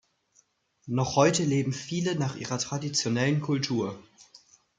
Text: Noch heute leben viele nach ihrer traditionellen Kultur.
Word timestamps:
Noch 0.87 1.15
heute 1.15 1.43
leben 1.43 1.73
viele 1.73 2.15
nach 2.15 2.35
ihrer 2.35 2.57
traditionellen 2.57 3.39
Kultur. 3.39 4.01